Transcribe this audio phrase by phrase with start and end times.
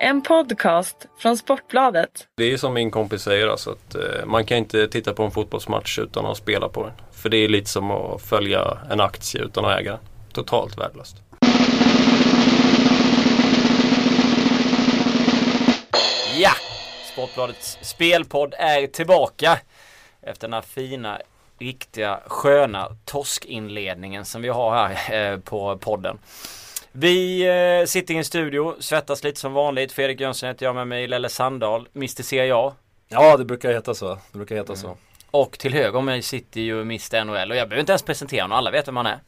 [0.00, 2.28] En podcast från Sportbladet.
[2.36, 5.30] Det är som min kompis säger alltså att eh, man kan inte titta på en
[5.30, 6.92] fotbollsmatch utan att spela på den.
[7.12, 10.00] För det är lite som att följa en aktie utan att äga den.
[10.32, 11.16] Totalt värdelöst.
[16.38, 16.52] Ja!
[17.12, 19.58] Sportbladets spelpodd är tillbaka.
[20.22, 21.18] Efter den här fina,
[21.58, 26.18] riktiga, sköna torskinledningen som vi har här eh, på podden.
[26.98, 27.46] Vi
[27.80, 29.92] eh, sitter i en studio, svettas lite som vanligt.
[29.92, 32.74] Fredrik Jönsson heter jag med mig, Lelle Sandahl, Mr CIA.
[33.08, 34.18] Ja, det brukar heta så.
[34.32, 34.96] Det brukar heta så.
[35.30, 38.42] Och till höger om mig sitter ju Mr NHL och jag behöver inte ens presentera
[38.42, 39.20] honom, alla vet vem han är.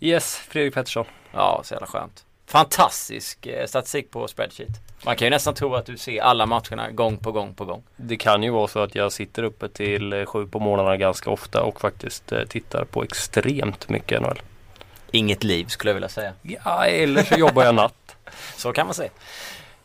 [0.00, 1.04] Yes, Fredrik Pettersson.
[1.32, 2.24] Ja, så jävla skönt.
[2.46, 4.72] Fantastisk eh, statistik på spreadsheet.
[5.04, 7.82] Man kan ju nästan tro att du ser alla matcherna gång på gång på gång.
[7.96, 11.30] Det kan ju vara så att jag sitter uppe till eh, sju på morgnarna ganska
[11.30, 14.40] ofta och faktiskt eh, tittar på extremt mycket NHL.
[15.12, 16.32] Inget liv skulle jag vilja säga.
[16.42, 18.16] Ja, eller så jobbar jag natt.
[18.56, 19.10] Så kan man säga.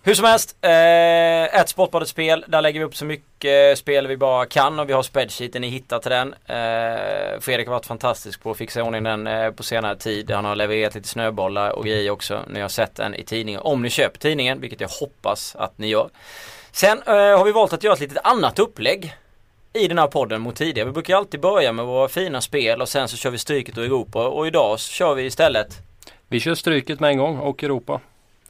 [0.04, 2.46] Hur som helst, eh, ett Sportbladet spel.
[2.48, 5.70] Där lägger vi upp så mycket spel vi bara kan och vi har spreadsheeten, ni
[5.70, 6.34] hittar till den.
[6.46, 10.32] Eh, Fredrik har varit fantastisk på att fixa ordning den eh, på senare tid.
[10.32, 12.44] Han har levererat lite snöbollar och grejer också.
[12.48, 13.62] Ni har sett den i tidningen.
[13.62, 16.10] Om ni köper tidningen, vilket jag hoppas att ni gör.
[16.71, 19.16] Sen eh, har vi valt att göra ett litet annat upplägg
[19.76, 20.85] i den här podden mot tidigare.
[20.85, 23.84] Vi brukar alltid börja med våra fina spel och sen så kör vi Stryket och
[23.84, 25.81] Europa och idag så kör vi istället
[26.27, 28.01] Vi kör Stryket med en gång och Europa.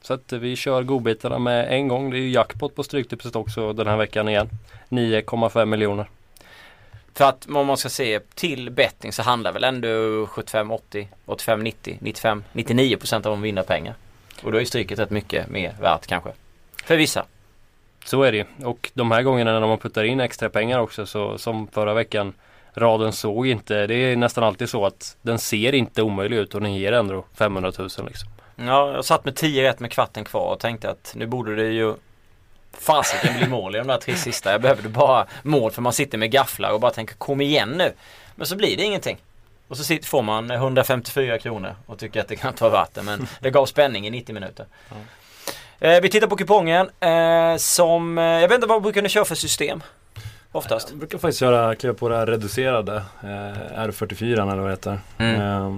[0.02, 2.10] Så att vi kör godbitarna med en gång.
[2.10, 4.48] Det är ju jackpot på Stryktipset också den här veckan igen.
[4.88, 6.08] 9,5 miljoner.
[7.14, 11.64] För att om man ska se till betting så handlar väl ändå 75, 80, 85,
[11.64, 13.94] 90, 95, 99 procent av dem vinner pengar.
[14.42, 16.30] Och då är Stryket rätt mycket mer värt kanske.
[16.84, 17.24] För vissa.
[18.06, 18.46] Så är det.
[18.64, 22.34] Och de här gångerna när man puttar in extra pengar också så som förra veckan
[22.74, 26.60] Raden såg inte, det är nästan alltid så att den ser inte omöjlig ut och
[26.60, 28.28] den ger ändå 500 000 liksom.
[28.56, 31.72] Ja, jag satt med 10 rätt med kvarten kvar och tänkte att nu borde det
[31.72, 31.94] ju
[32.72, 34.52] fasiken bli mål i de där tre sista.
[34.52, 37.92] Jag behövde bara mål för man sitter med gafflar och bara tänker kom igen nu.
[38.34, 39.18] Men så blir det ingenting.
[39.68, 43.02] Och så får man 154 kronor och tycker att det kan inte vara värt det.
[43.02, 44.66] Men det gav spänning i 90 minuter.
[44.90, 44.96] Eh,
[45.80, 49.34] vi tittar på kupongen eh, som, eh, jag vet inte vad brukar ni köra för
[49.34, 49.82] system?
[50.52, 50.90] Oftast.
[50.90, 52.96] Jag brukar faktiskt köra, kliva på det här reducerade.
[53.22, 55.00] Eh, R44 eller vad det heter.
[55.18, 55.40] Mm.
[55.40, 55.72] Eh,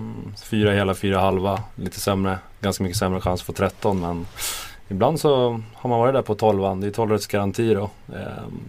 [0.44, 1.62] fyra hela, fyra halva.
[1.74, 4.26] Lite sämre, ganska mycket sämre chans att få 13 men
[4.90, 7.90] Ibland så har man varit där på 12 Det är 12 garanti då.
[8.14, 8.22] Eh,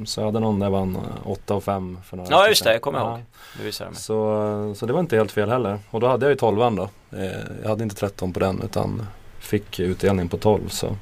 [0.05, 2.81] så jag hade någon där vann 8 och 5 för några Ja just det, jag
[2.81, 3.09] kommer Ja.
[3.11, 3.19] ihåg.
[3.57, 3.99] Du visade mig.
[3.99, 5.79] Så, så det var inte helt fel heller.
[5.89, 6.89] Och då hade jag ju 12 då.
[7.17, 7.25] Eh,
[7.61, 9.07] jag hade inte 13 på den utan
[9.49, 10.95] fick utdelning på 12 så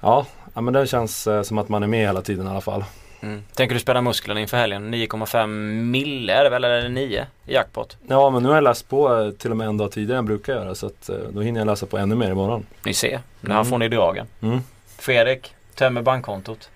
[0.00, 2.60] Ja, ja men det känns eh, som att man är med hela tiden i alla
[2.60, 2.84] fall.
[3.20, 3.42] Mm.
[3.54, 4.94] Tänker du spela musklerna inför helgen?
[4.94, 5.46] 9,5
[5.82, 7.96] mille är det väl, eller är det 9 i jackpot?
[8.08, 10.24] Ja men nu har jag läst på eh, till och med en dag tidigare än
[10.24, 12.66] jag brukar göra så att eh, då hinner jag läsa på ännu mer imorgon.
[12.84, 13.64] Ni ser, det här Mm.
[13.70, 14.26] får ni dragen.
[14.42, 14.60] Mm.
[14.98, 16.70] Fredrik, tömmer bankkontot.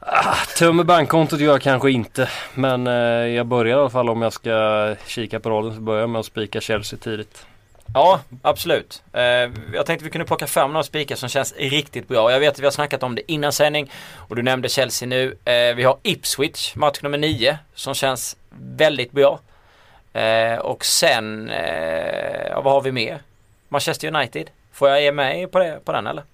[0.00, 2.28] Ah, tömmer bankkontot gör jag kanske inte.
[2.54, 2.92] Men eh,
[3.36, 6.18] jag börjar i alla fall om jag ska kika på raden så börjar jag med
[6.20, 7.46] att spika Chelsea tidigt.
[7.94, 9.02] Ja, absolut.
[9.12, 9.22] Eh,
[9.72, 12.32] jag tänkte vi kunde plocka fram några spikar som känns riktigt bra.
[12.32, 15.36] Jag vet att vi har snackat om det innan sändning och du nämnde Chelsea nu.
[15.44, 19.40] Eh, vi har Ipswich, match nummer 9, som känns väldigt bra.
[20.12, 21.50] Eh, och sen,
[22.50, 23.22] ja, vad har vi mer?
[23.68, 24.50] Manchester United.
[24.72, 26.24] Får jag ge mig på, det, på den eller?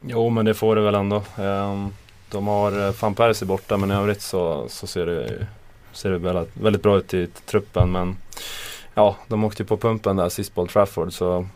[0.00, 1.22] Jo men det får du väl ändå.
[1.38, 1.94] Ehm,
[2.30, 5.46] de har van Persie borta men i övrigt så, så ser det,
[5.92, 7.92] ser det väldigt, väldigt bra ut i truppen.
[7.92, 8.16] Men
[8.98, 11.46] ja, de åkte ju på pumpen där sist på Old Trafford så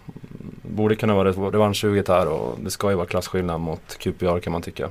[0.62, 4.62] borde kunna vara revanschsuget här och det ska ju vara klasskillnad mot QPR kan man
[4.62, 4.90] tycka.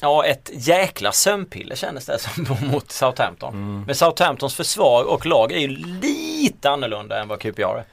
[0.00, 3.54] Ja, ett jäkla sömnpiller kändes det som mot Southampton.
[3.54, 3.84] Mm.
[3.86, 7.84] Men Southamptons försvar och lag är ju lite annorlunda än vad QPR är.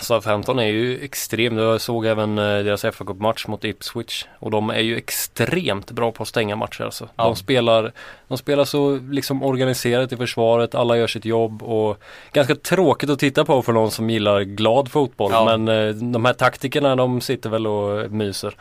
[0.00, 1.58] Southampton är ju extrem.
[1.58, 4.24] Jag såg även eh, deras fa Cup-match mot Ipswich.
[4.38, 7.08] Och de är ju extremt bra på att stänga matcher alltså.
[7.16, 7.24] Ja.
[7.24, 7.92] De, spelar,
[8.28, 11.98] de spelar så liksom organiserat i försvaret, alla gör sitt jobb och
[12.32, 15.32] ganska tråkigt att titta på för någon som gillar glad fotboll.
[15.32, 15.56] Ja.
[15.56, 18.54] Men eh, de här taktikerna de sitter väl och myser.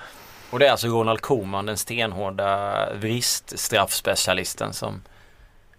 [0.50, 5.02] Och det är alltså Ronald Koeman, den stenhårda vriststraffspecialisten som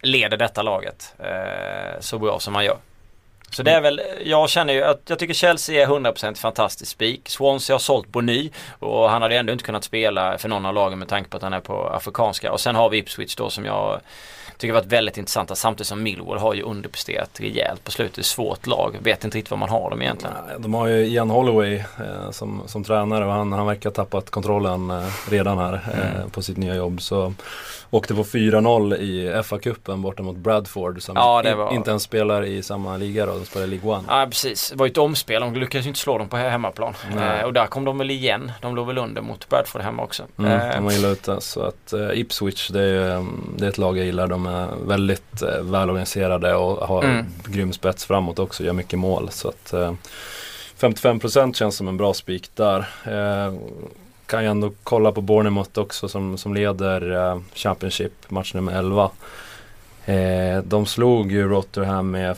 [0.01, 2.77] leder detta laget eh, så bra som han gör.
[3.51, 7.29] Så det är väl, jag känner ju att jag tycker Chelsea är 100% fantastisk spik.
[7.29, 10.73] Swansea har sålt på ny och han hade ändå inte kunnat spela för någon av
[10.73, 12.51] lagen med tanke på att han är på afrikanska.
[12.51, 14.01] Och sen har vi Ipswich då som jag
[14.57, 18.25] tycker varit väldigt intressanta samtidigt som Millwall har ju underpresterat rejält på slutet.
[18.25, 20.35] Svårt lag, vet inte riktigt vad man har dem egentligen.
[20.59, 24.29] De har ju Ian Holloway eh, som, som tränare och han, han verkar ha tappat
[24.29, 27.01] kontrollen eh, redan här eh, på sitt nya jobb.
[27.01, 27.33] Så
[27.89, 32.43] åkte på 4-0 i FA-cupen borta mot Bradford som Ja, var- in, inte ens spelar
[32.45, 33.33] i samma liga då.
[33.33, 34.03] de spelar League One.
[34.07, 35.41] Ja precis, det var ju ett omspel.
[35.41, 36.93] De lyckades ju inte slå dem på hemmaplan.
[37.17, 38.51] Eh, och där kom de väl igen.
[38.61, 40.23] De låg väl under mot Bradford hemma också.
[40.39, 41.41] Mm, Eh, de var illa ute.
[41.41, 44.27] Så att uh, Ipswich det är, ju, um, det är ett lag jag gillar.
[44.27, 47.25] De är väldigt uh, välorganiserade och har Mm.
[47.45, 48.63] grym spets framåt också.
[48.63, 49.29] Gör mycket mål.
[49.31, 49.91] Så att uh,
[50.79, 52.79] 55% känns som en bra spik där.
[53.07, 53.53] Uh,
[54.27, 59.09] kan ju ändå kolla på Bournemouth också som, som leder uh, Championship match nummer 11.
[60.05, 62.29] Eh, de slog ju Rotherham med,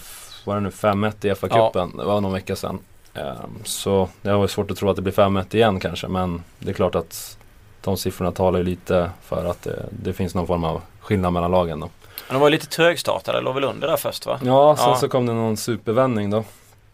[0.46, 1.98] är det nu, 5-1 i FA-cupen.
[1.98, 2.80] Det var någon vecka sedan.
[3.14, 3.34] Eh,
[3.64, 6.08] så det varit svårt att tro att det blir 5-1 igen kanske.
[6.08, 7.38] Men det är klart att
[7.82, 11.52] de siffrorna talar ju lite för att det, det finns någon form av skillnad mellan
[11.52, 11.90] lagen då.
[12.28, 14.40] Men de var ju lite trögstartade, låg väl under där först va?
[14.44, 14.96] Ja, sen Ja.
[14.96, 16.44] så kom det någon supervändning då.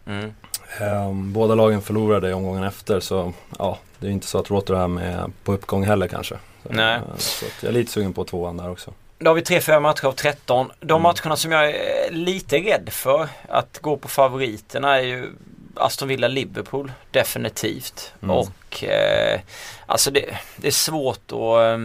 [0.06, 0.32] Mm.
[0.80, 4.98] Ehm, båda lagen förlorade i omgången efter så ja, det är inte så att Rotherham
[4.98, 6.34] är på uppgång heller kanske.
[6.62, 6.94] Så, Nej.
[6.96, 8.92] eh, så jag är lite sugen på tvåan där också.
[9.18, 10.72] Då har vi 3-4 matcher av 13.
[10.80, 11.02] De Mm.
[11.02, 15.30] matcherna som jag är lite rädd för att gå på favoriterna är ju
[15.76, 18.12] Aston Villa-Liverpool definitivt.
[18.22, 18.36] Mm.
[18.36, 19.40] Och eh,
[19.86, 20.24] alltså det,
[20.56, 21.78] det är svårt att eh,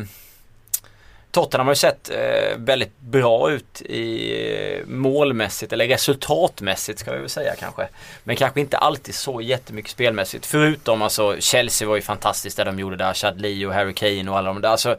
[1.32, 4.34] Tottenham har ju sett eh, väldigt bra ut i
[4.80, 7.88] eh, målmässigt eller resultatmässigt ska vi väl säga kanske.
[8.24, 10.46] Men kanske inte alltid så jättemycket spelmässigt.
[10.46, 13.14] Förutom alltså Chelsea var ju fantastiskt där de gjorde där.
[13.14, 14.70] Chadli och Harry Kane och alla de där.
[14.70, 14.96] Alltså,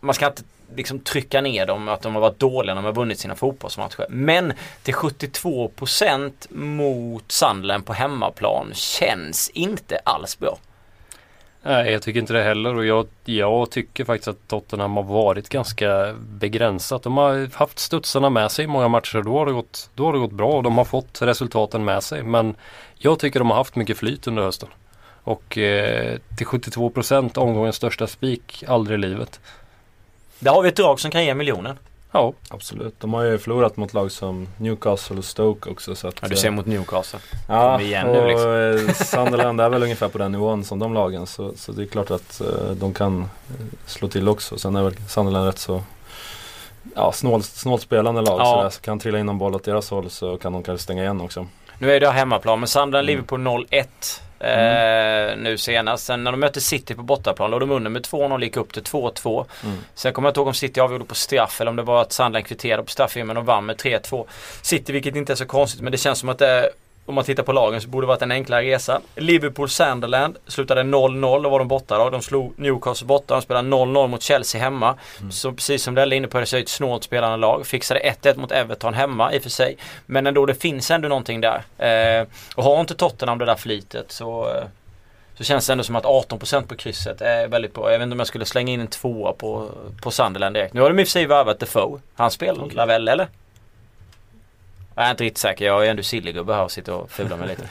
[0.00, 0.42] man ska inte
[0.74, 4.06] liksom trycka ner dem att de har varit dåliga när de har vunnit sina fotbollsmatcher.
[4.08, 4.52] Men
[4.82, 10.58] till 72% mot Sandlen på hemmaplan känns inte alls bra.
[11.68, 15.48] Nej, jag tycker inte det heller och jag, jag tycker faktiskt att Tottenham har varit
[15.48, 17.02] ganska begränsat.
[17.02, 19.22] De har haft studsarna med sig i många matcher.
[19.22, 22.02] Då har det gått, då har det gått bra och de har fått resultaten med
[22.02, 22.22] sig.
[22.22, 22.54] Men
[22.94, 24.68] jag tycker de har haft mycket flyt under hösten.
[25.22, 29.40] Och eh, till 72 procent omgångens största spik, aldrig i livet.
[30.38, 31.78] Där har vi ett drag som kan ge miljonen.
[32.16, 33.00] Ja, absolut.
[33.00, 35.94] De har ju förlorat mot lag som Newcastle och Stoke också.
[35.94, 37.18] Så att, ja, du ser eh, mot Newcastle.
[37.48, 38.88] Ja, igen och nu liksom.
[38.88, 41.26] Eh, Sunderland är väl ungefär på den nivån som de lagen.
[41.26, 43.28] Så, så det är klart att eh, de kan
[43.86, 44.58] slå till också.
[44.58, 45.82] Sen är väl Sunderland rätt så
[46.94, 48.40] ja, snålt, snålt spelande lag.
[48.40, 48.44] Ja.
[48.44, 50.82] Så, där, så kan trilla in någon boll åt deras håll så kan de kanske
[50.82, 51.46] stänga igen också.
[51.78, 53.52] Nu är det hemmaplan, men Sunderland-Liverpool mm.
[53.52, 53.86] 0-1.
[54.40, 55.38] Mm.
[55.38, 56.04] Nu senast.
[56.04, 58.82] Sen när de mötte City på bortaplan låg de under med 2-0 gick upp till
[58.82, 59.46] 2-2.
[59.64, 59.76] Mm.
[59.94, 62.12] Sen kommer jag inte ihåg om City avgjorde på straff eller om det var att
[62.12, 64.26] Sandland kvitterade på straff men de vann med 3-2.
[64.62, 66.70] City vilket inte är så konstigt men det känns som att det
[67.06, 69.00] om man tittar på lagen så borde det varit en enklare resa.
[69.14, 72.10] Liverpool Sunderland slutade 0-0, då var de borta då.
[72.10, 74.94] De slog Newcastle borta, de spelade 0-0 mot Chelsea hemma.
[75.20, 75.32] Mm.
[75.32, 77.66] Så precis som Delle är inne på det det ett snålt spelande lag.
[77.66, 79.76] Fixade 1-1 mot Everton hemma i och för sig.
[80.06, 81.64] Men ändå, det finns ändå någonting där.
[81.78, 82.26] Eh,
[82.56, 84.64] och har inte Tottenham det där flytet så eh,
[85.38, 87.92] så känns det ändå som att 18% på krysset är väldigt bra.
[87.92, 89.70] Jag vet inte om jag skulle slänga in en tvåa på,
[90.02, 90.74] på Sunderland direkt.
[90.74, 92.00] Nu har de i och för sig värvat Defoe.
[92.14, 92.86] Han spelar Okej.
[92.86, 93.28] väl eller?
[94.98, 95.64] Jag är inte riktigt säker.
[95.66, 97.62] Jag är ändå sillegubbe här och sitter och fular mig lite.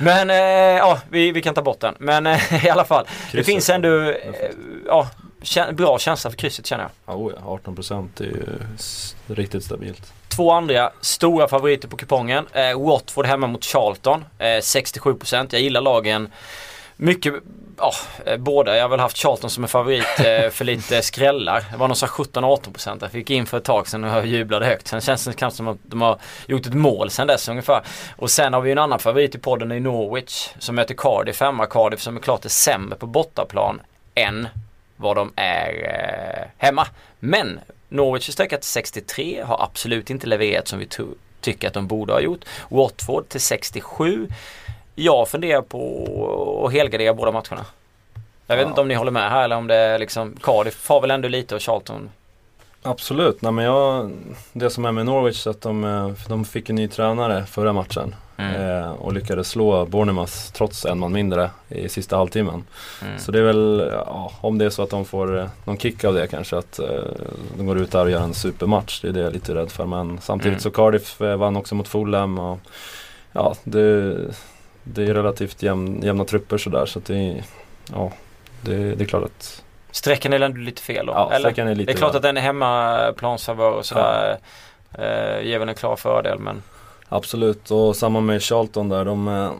[0.00, 0.36] Men eh,
[0.78, 1.94] ja, vi, vi kan ta bort den.
[1.98, 3.04] Men eh, i alla fall.
[3.04, 3.46] Det Krysset.
[3.46, 4.14] finns ändå eh,
[4.86, 5.08] ja,
[5.72, 6.90] bra känsla för krysset känner jag.
[7.06, 8.46] Ja, oh ja, 18% är ju
[9.26, 10.12] riktigt stabilt.
[10.28, 12.46] Två andra stora favoriter på kupongen.
[12.52, 14.24] Eh, Watford hemma mot Charlton.
[14.38, 15.48] Eh, 67%.
[15.50, 16.28] Jag gillar lagen
[17.02, 17.34] mycket,
[17.78, 17.92] ja,
[18.26, 18.76] eh, båda.
[18.76, 21.64] Jag har väl haft Charlton som en favorit eh, för lite skrällar.
[21.70, 24.26] Det var någon sån här 17-18% jag fick in för ett tag sedan och jag
[24.26, 24.88] jublade högt.
[24.88, 27.82] Sen känns det kanske som att de har gjort ett mål sen dess ungefär.
[28.16, 31.66] Och sen har vi en annan favorit i podden i Norwich som möter Cardiff hemma.
[31.66, 33.80] Cardiff som är klart är sämre på bortaplan
[34.14, 34.48] än
[34.96, 36.86] vad de är eh, hemma.
[37.18, 40.88] Men Norwich är sträckat till 63, har absolut inte levererat som vi
[41.40, 42.44] tycker att de borde ha gjort.
[42.68, 44.28] Watford till 67.
[44.94, 47.66] Jag funderar på att helgardera båda matcherna.
[48.46, 48.68] Jag vet Ja.
[48.68, 51.28] inte om ni håller med här eller om det är liksom Cardiff har väl ändå
[51.28, 52.10] lite och Charlton.
[52.82, 54.10] Absolut, Nej, men jag,
[54.52, 57.72] det som är med Norwich är att de, eh, de fick en ny tränare förra
[57.72, 58.14] matchen.
[58.36, 58.82] Mm.
[58.82, 62.64] Eh, och lyckades slå Bournemouth trots en man mindre i sista halvtimmen.
[63.02, 63.18] Mm.
[63.18, 66.04] Så det är väl, ja, om det är så att de får eh, någon kick
[66.04, 66.86] av det kanske, att eh,
[67.56, 69.00] de går ut där och gör en supermatch.
[69.00, 69.86] Det är det jag är lite rädd för.
[69.86, 70.60] Men samtidigt Mm.
[70.60, 72.38] så Cardiff eh, vann också mot Fulham.
[72.38, 72.58] Och,
[73.32, 74.16] ja, det,
[74.84, 76.86] det är relativt jämn, jämna trupper sådär.
[76.86, 77.44] Så att det,
[77.92, 78.12] ja,
[78.60, 81.12] det, det är klart att Sträckan är ändå lite fel då?
[81.12, 81.38] ja, eller?
[81.50, 82.16] sträckan är lite Det är klart väl.
[82.16, 84.38] att den är hemmaplansfavör och sådär.
[84.94, 86.62] Eh, ger väl en klar fördel men
[87.14, 89.04] Absolut, och samma med Charlton där.
[89.04, 89.50] De, eh,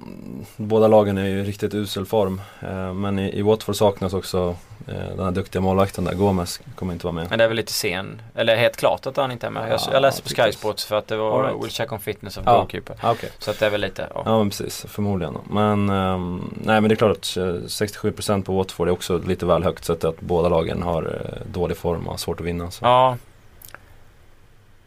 [0.56, 2.40] båda lagen är i riktigt usel form.
[2.60, 4.56] Eh, men i, i Watford saknas också
[4.88, 7.26] eh, den här duktiga målvakten där, Gomez kommer inte vara med.
[7.30, 9.62] Men det är väl lite sen, eller helt klart att han inte är med.
[9.72, 10.52] Jag, Ja, jag läste på Sky.
[10.52, 11.64] Sports för att det var right.
[11.64, 12.56] Will check on fitness of Ja.
[12.56, 12.96] goalkeeper.
[13.02, 14.22] Okej, Så att det är väl lite, ja.
[14.24, 15.38] ja men precis, förmodligen.
[15.50, 19.46] Men, ehm, nej, men det är klart att eh, 67% på Watford är också lite
[19.46, 22.70] väl högt sett att båda lagen har dålig form och har svårt att vinna.
[22.70, 22.84] Så.
[22.84, 23.16] Ja.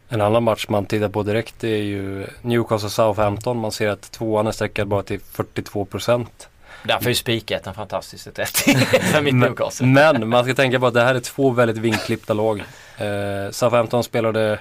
[0.08, 3.58] En annan match man tittar på direkt är ju Newcastle Southampton.
[3.58, 6.48] Man ser att tvåan är sträckad bara till 42 procent.
[6.82, 8.56] Därför är spiket en fantastiskt rätt
[9.12, 9.86] för mitt Newcastle.
[9.86, 12.64] Men man ska tänka på att det här är två väldigt vinklippta lag.
[12.98, 14.58] Eh, Southampton spelade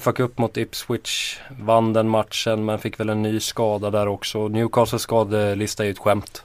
[0.00, 4.48] FA Cup mot Ipswich, vann den matchen men fick väl en ny skada där också.
[4.48, 6.44] Newcastles skadelista är ju ett skämt.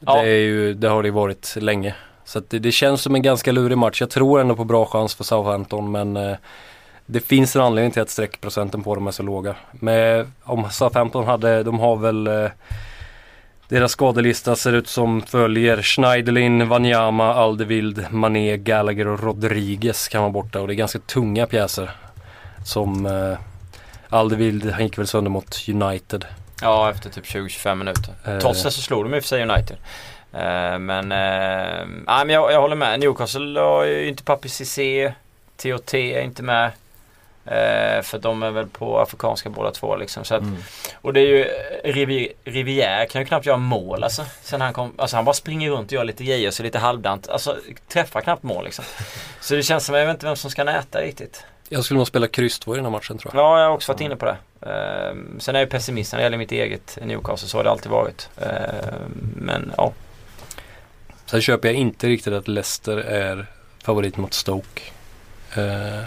[0.00, 0.22] Ja.
[0.22, 1.94] Det, är ju, det har det ju varit länge.
[2.24, 4.00] Så det, det känns som en ganska lurig match.
[4.00, 6.36] Jag tror ändå på bra chans för Southampton men eh,
[7.10, 9.54] det finns en anledning till att streckprocenten på dem är så låga.
[9.70, 12.50] Men om Southampton hade, de har väl eh,
[13.68, 15.82] deras skadelista ser ut som följer.
[15.82, 21.46] Schneiderlin, Wanyama, Aldevild, Mané, Gallagher och Rodriguez kan vara borta och det är ganska tunga
[21.46, 21.90] pjäser.
[22.64, 23.38] Som eh,
[24.08, 26.24] Aldevild han gick väl sönder mot United.
[26.62, 28.14] Ja, efter typ 20-25 minuter.
[28.24, 28.38] Eh.
[28.38, 29.76] Trots det så slog de i och för sig United.
[30.32, 33.00] Eh, men, eh, nej, men jag, jag håller med.
[33.00, 35.12] Newcastle har ju inte Papi Cissé.
[35.56, 36.70] TOT är inte med.
[37.50, 40.24] Eh, för de är väl på afrikanska båda två liksom.
[40.24, 40.56] Så att, Mm.
[40.94, 41.44] Och det är ju
[41.92, 44.24] Rivi, Rivière kan ju knappt göra mål alltså.
[44.42, 47.28] Sen han kom, alltså han bara springer runt och gör lite grejer så lite halvdant.
[47.28, 47.56] Alltså
[47.88, 48.84] träffar knappt mål liksom.
[49.40, 51.44] Så det känns som, jag vet inte vem som ska näta riktigt.
[51.68, 53.42] Jag skulle nog spela kryss 2 i den här matchen tror jag.
[53.44, 54.36] Ja, jag har också varit inne på det.
[54.70, 57.70] Ehm, sen är jag ju pessimist när det gäller mitt eget Newcastle, så har det
[57.70, 58.28] alltid varit.
[58.40, 59.92] Ehm, men ja,
[61.26, 63.46] Sen köper jag inte riktigt att Leicester är
[63.84, 64.82] favorit mot Stoke.
[65.56, 66.02] Eh,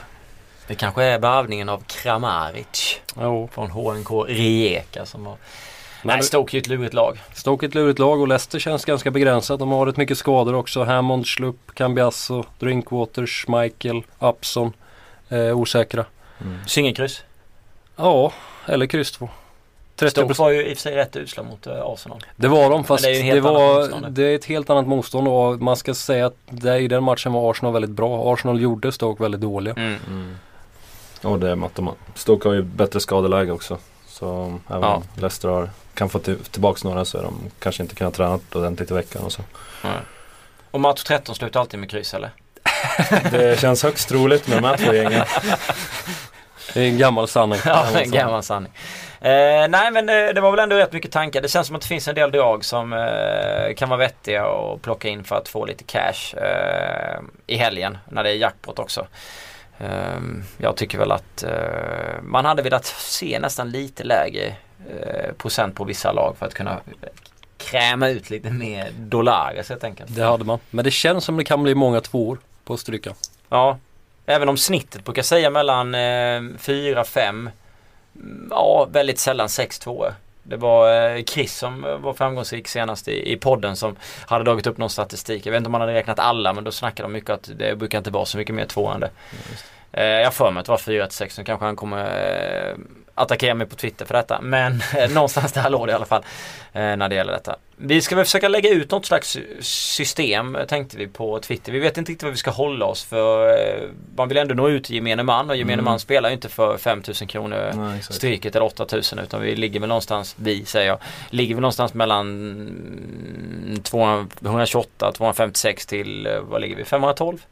[0.68, 3.50] det kanske är varvningen av Kramaric jo.
[3.54, 5.36] från HNK Rijeka som har...
[6.04, 7.18] Men Nej, Stoke är ett lurigt lag.
[7.34, 9.60] Stoke är ett lurigt lag och Leicester känns ganska begränsat.
[9.60, 10.84] De har rätt mycket skador också.
[10.84, 14.74] Hammond, Schlupp, Cambiasso, Drinkwater, Schmeichel, Upson.
[15.30, 16.06] Eh, osäkra.
[16.42, 16.68] Mm.
[16.68, 17.24] Singelkryss.
[17.96, 18.32] Ja,
[18.66, 19.30] eller kryss 2.
[19.96, 22.24] 30 Stoke var ju i och för sig rätt utslag mot eh, Arsenal.
[22.36, 25.62] Det var de fast det är det, var det är ett helt annat motstånd och
[25.62, 28.34] man ska säga att det, i den matchen var Arsenal väldigt bra.
[28.34, 29.74] Arsenal gjorde Stoke väldigt dåliga.
[29.74, 30.00] Mm.
[30.08, 30.36] Mm.
[31.22, 32.00] Och det är matematik.
[32.16, 33.78] Stoke har ju bättre skadeläge också.
[34.08, 35.04] Så även Ja.
[35.16, 38.92] Leicester har, kan få till, tillbaks några så är de kanske inte kunnat träna ordentligt
[38.92, 39.42] i veckan och så.
[40.72, 42.30] Och match 13 slutar alltid med kryss eller?
[43.32, 45.26] Det känns högst troligt med de här två gängen.
[46.74, 47.60] Det är en gammal sanning.
[47.66, 48.72] Ja, en gammal sanning.
[49.22, 51.42] Eh, nej men det, det var väl ändå rätt mycket tankar.
[51.42, 54.82] Det känns som att det finns en del drag som eh, kan vara vettiga att
[54.82, 59.08] plocka in för att få lite cash eh, i helgen när det är jackpot också.
[59.84, 60.20] Eh,
[60.58, 64.56] jag tycker väl att eh, man hade velat se nästan lite lägre
[64.90, 66.80] eh, procent på vissa lag för att kunna
[67.58, 70.16] kräma ut lite mer dollares helt enkelt.
[70.16, 70.60] Det hade man.
[70.70, 73.14] Men det känns som det kan bli många tvåor på stryka.
[73.50, 73.78] Ja,
[74.26, 77.50] även om snittet brukar säga mellan eh, 4, 5,
[78.16, 80.14] mm, ja väldigt sällan 6 tvåor.
[80.52, 83.96] Det var eh, Chris som var framgångsrik senast i, i podden som
[84.28, 85.46] hade dragit upp någon statistik.
[85.46, 87.76] Jag vet inte om han hade räknat alla men då snackade de mycket att det
[87.76, 89.10] brukar inte vara så mycket mer tvåande.
[89.92, 92.76] Eh, jag för mig att det var 4 till 6, nu kanske han kommer eh,
[93.22, 94.42] attackera mig på Twitter för detta.
[94.42, 96.24] Men eh, någonstans där låg det i alla fall.
[96.74, 97.56] Eh, när det gäller detta.
[97.78, 101.72] Vi ska väl försöka lägga ut något slags system eh, tänkte vi på Twitter.
[101.72, 103.58] Vi vet inte riktigt vad vi ska hålla oss för.
[104.16, 105.86] Man vill ändå nå ut till gemene man och gemene mm.
[105.86, 109.90] man spelar ju inte för 5000 kronor Nej, stryket eller 8000 utan vi ligger väl
[109.90, 111.00] någonstans, vi säger jag,
[111.30, 117.46] ligger väl någonstans mellan 228, 256 till vad ligger vi, 512?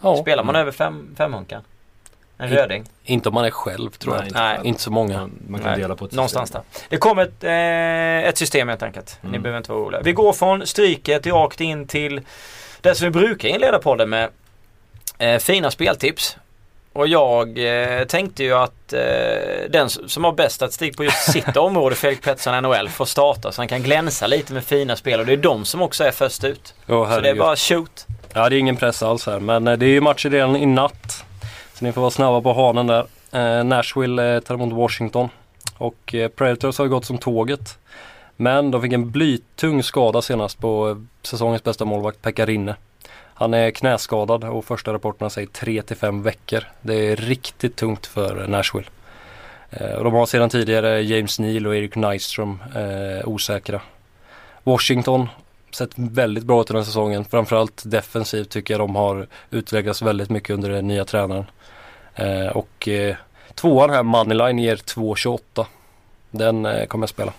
[0.00, 0.22] Oh.
[0.22, 0.68] Spelar man mm.
[0.68, 0.72] över
[1.16, 1.62] 500?
[2.38, 2.84] En röding.
[3.04, 4.26] I, inte om man är själv tror Nej, jag.
[4.28, 4.40] Inte.
[4.40, 4.58] Nej.
[4.64, 5.30] Inte så många.
[5.48, 5.80] Man, kan Nej.
[5.80, 6.16] dela på ett system.
[6.16, 6.62] Någonstans där.
[6.88, 9.18] Det kommer ett, eh, ett system helt enkelt.
[9.22, 9.32] Mm.
[9.32, 10.00] Ni behöver inte vara oroliga.
[10.04, 12.20] Vi går från stryket rakt in till
[12.80, 14.30] det som vi brukar inleda podden med.
[15.18, 16.36] Eh, fina speltips.
[16.96, 19.00] Och jag eh, tänkte ju att eh,
[19.70, 23.60] den som har bäst statistik på just sitt område, Fredrik Pettersson NHL, får starta så
[23.60, 26.44] han kan glänsa lite med fina spel och det är de som också är först
[26.44, 26.74] ut.
[26.88, 28.06] Oh, så det är bara shoot.
[28.32, 30.66] Ja, det är ingen press alls här men eh, det är ju matcher redan i
[30.66, 31.24] natt.
[31.78, 33.06] Så ni får vara snabba på hanen där.
[33.32, 35.28] Eh, Nashville eh, tar emot Washington.
[35.78, 37.78] Och eh, Predators har ju gått som tåget.
[38.36, 42.76] Men de fick en blytung skada senast på eh, säsongens bästa målvakt Pekka Rinne.
[43.34, 46.64] Han är knäskadad och första rapporterna säger 3-5 veckor.
[46.82, 48.88] Det är riktigt tungt för eh, Nashville.
[49.70, 53.80] Eh, och de har sedan tidigare James Neal och Eric Nyström eh, osäkra.
[54.64, 55.28] Washington
[55.70, 57.24] sett väldigt bra ut den här säsongen.
[57.24, 61.44] Framförallt defensivt tycker jag de har utvecklats väldigt mycket under den nya tränaren.
[62.16, 63.16] Eh, och eh,
[63.54, 65.66] tvåan här, Moneyline, ger 2,28.
[66.30, 67.32] Den eh, kommer jag spela.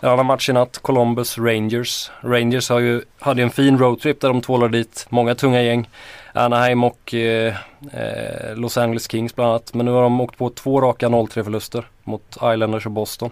[0.00, 2.10] En annan match i natt, Columbus Rangers.
[2.20, 5.88] Rangers har ju, hade ju en fin roadtrip där de tvålade dit många tunga gäng.
[6.32, 7.54] Anaheim och eh,
[7.92, 9.74] eh, Los Angeles Kings bland annat.
[9.74, 13.30] Men nu har de åkt på två raka 0-3 förluster mot Islanders och Boston.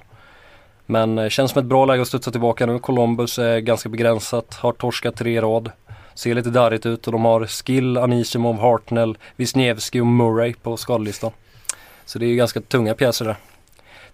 [0.86, 2.78] Men eh, känns som ett bra läge att studsa tillbaka nu.
[2.78, 5.70] Columbus är ganska begränsat, har torskat tre i rad.
[6.14, 11.30] Ser lite darrigt ut och de har Skill, Anisimov, Hartnell, Wisniewski och Murray på skadelistan.
[12.04, 13.36] Så det är ganska tunga pjäser där.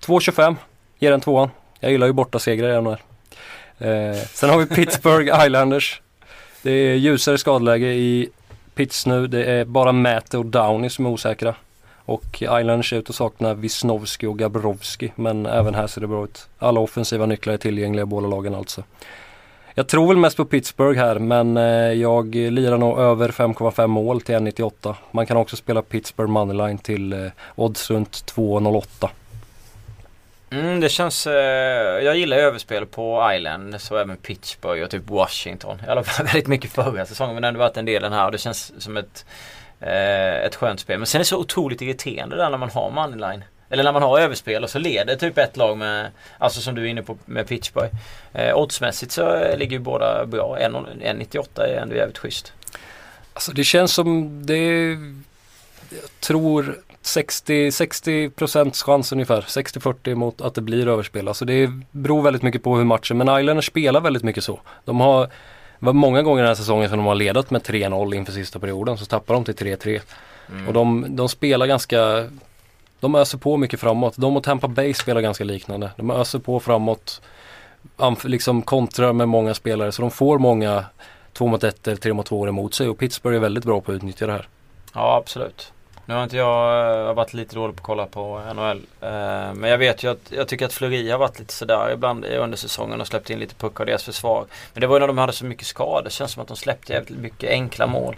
[0.00, 0.56] 2.25
[0.98, 1.50] ger den tvåan.
[1.80, 2.96] Jag gillar ju borta segrar i NHL.
[3.78, 6.02] Eh, sen har vi Pittsburgh Islanders.
[6.62, 8.28] Det är ljusare skadeläge i
[8.74, 9.26] Pitts nu.
[9.26, 11.54] Det är bara Mäte och Downey som är osäkra.
[12.04, 15.12] Och Islanders ser ut att sakna Wisnowski och Gabrovski.
[15.14, 16.48] Men även här ser det bra ut.
[16.58, 18.84] Alla offensiva nycklar är tillgängliga i båda lagen alltså.
[19.74, 24.20] Jag tror väl mest på Pittsburgh här men eh, jag lirar nog över 5,5 mål
[24.20, 24.94] till 1,98.
[25.10, 29.08] Man kan också spela Pittsburgh Moneyline till eh, odds runt 2,08.
[30.50, 31.32] Mm, det känns, eh,
[32.04, 35.82] jag gillar överspel på Island så även Pittsburgh och typ Washington.
[35.86, 38.12] I alla fall väldigt mycket förra säsongen men det har ändå varit en del den
[38.12, 39.24] här och det känns som ett,
[39.80, 40.98] eh, ett skönt spel.
[40.98, 43.44] Men sen är det så otroligt irriterande där när man har moneyline.
[43.70, 46.82] Eller när man har överspel och så leder typ ett lag med, alltså som du
[46.82, 47.94] är inne på med Pittsburgh.
[48.32, 50.56] Eh, oddsmässigt så ligger ju båda bra.
[50.58, 52.52] 1,98 är ändå jävligt schysst.
[53.32, 54.88] Alltså det känns som det,
[55.90, 58.30] jag tror 60, 60
[58.84, 59.40] chans ungefär.
[59.40, 61.28] 60-40 mot att det blir överspel.
[61.28, 64.60] Alltså det beror väldigt mycket på hur matchen, men Islanders spelar väldigt mycket så.
[64.84, 65.26] De har,
[65.78, 68.58] det var många gånger den här säsongen som de har ledat med 3-0 inför sista
[68.58, 70.00] perioden så tappar de till 3-3.
[70.50, 70.68] Mm.
[70.68, 72.28] Och de, de spelar ganska,
[73.00, 74.14] de öser på mycket framåt.
[74.16, 75.90] De och Tampa Bay spelar ganska liknande.
[75.96, 77.20] De öser på framåt,
[78.24, 80.84] liksom kontrar med många spelare så de får många
[81.32, 83.92] 2 mot 1 eller 3 mot 2 emot sig och Pittsburgh är väldigt bra på
[83.92, 84.48] att utnyttja det här.
[84.94, 85.72] Ja absolut.
[86.10, 88.82] Nu har inte jag, jag har varit lite dålig på att kolla på NHL.
[89.00, 92.24] Eh, men jag vet ju att jag tycker att Fleury har varit lite sådär ibland
[92.24, 94.44] under säsongen och släppt in lite puckar i deras försvar.
[94.74, 96.02] Men det var ju när de hade så mycket skador.
[96.04, 98.16] Det känns som att de släppte jävligt mycket enkla mål.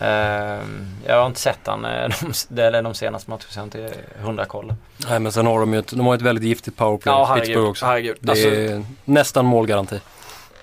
[0.00, 0.60] Eh,
[1.06, 2.08] jag har inte sett han eh,
[2.48, 3.88] de, de senaste matcherna sen till
[4.22, 4.74] hundra koll.
[5.08, 7.14] Nej men sen har de ju ett, de har ett väldigt giftigt powerplay.
[7.14, 7.86] Ja, herregud, Pittsburgh också.
[7.86, 8.16] Herregud.
[8.20, 10.00] Det alltså, är nästan målgaranti.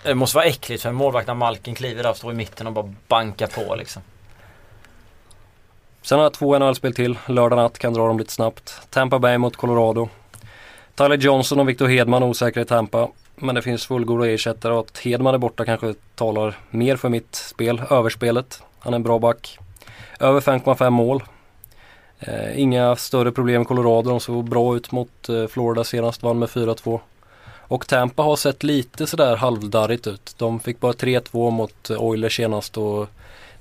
[0.03, 2.67] Det måste vara äckligt för en målvakt när Malkin kliver där och står i mitten
[2.67, 4.01] och bara bankar på liksom.
[6.01, 7.17] Sen har jag två NHL-spel till.
[7.25, 8.82] Lördag natt kan dra dem lite snabbt.
[8.89, 10.10] Tampa Bay mot Colorado.
[10.96, 13.10] Tyler Johnson och Victor Hedman osäkra i Tampa.
[13.36, 17.36] Men det finns fullgoda ersättare och att Hedman är borta kanske talar mer för mitt
[17.36, 17.82] spel.
[17.89, 18.62] Överspelet.
[18.80, 19.60] Han är en bra back.
[20.20, 21.24] Över 5,5 mål.
[22.20, 24.10] Eh, inga större problem i Colorado.
[24.10, 26.24] De såg bra ut mot eh, Florida senast.
[26.24, 27.00] Vann med 4-2.
[27.70, 30.36] Och Tampa har sett lite sådär halvdarrigt ut.
[30.38, 33.08] De fick bara 3-2 mot Oilers senast och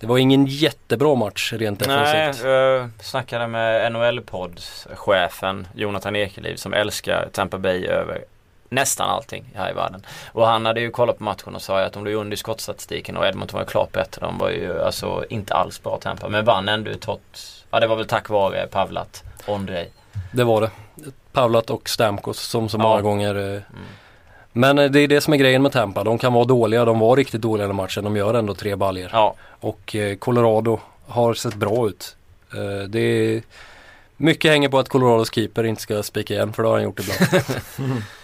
[0.01, 2.45] det var ingen jättebra match rent defensivt.
[2.45, 8.25] Nej, jag snackade med NHL-podd-chefen Jonathan Ekeliv som älskar Tampa Bay över
[8.69, 10.07] nästan allting här i världen.
[10.33, 13.17] Och han hade ju kollat på matchen och sa att de låg under i skottstatistiken
[13.17, 14.27] och Edmonton var klart bättre.
[14.27, 17.97] De var ju alltså inte alls bra Tampa men vann ändå trots, ja det var
[17.97, 19.91] väl tack vare Pavlat, Ondrej.
[20.33, 20.71] Det var det.
[21.33, 23.63] Pavlat och Stamkos som så många gånger eh, mm.
[24.53, 26.05] Men eh, det är det som är grejen med Tampa.
[26.05, 26.85] De kan vara dåliga.
[26.85, 28.05] De var riktigt dåliga i matchen.
[28.05, 29.11] De gör ändå tre baljer.
[29.13, 29.35] Ja.
[29.61, 32.17] Och eh, Colorado har sett bra ut.
[32.89, 33.43] Det är
[34.17, 37.01] mycket hänger på att Colorados keeper inte ska spika igen för det har han gjort
[37.01, 37.45] ibland.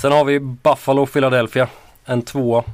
[0.00, 1.68] Sen har vi Buffalo Philadelphia.
[2.04, 2.64] En tvåa.